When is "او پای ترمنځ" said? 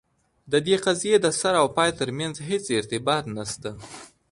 1.61-2.35